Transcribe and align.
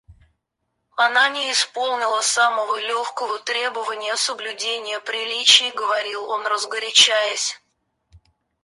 Она 0.97 1.29
не 1.29 1.51
исполнила 1.51 2.21
самого 2.23 2.79
легкого 2.79 3.37
требования— 3.37 4.15
соблюдения 4.17 4.99
приличий,— 4.99 5.69
говорил 5.75 6.23
он 6.27 6.47
разгорячаясь. 6.47 7.61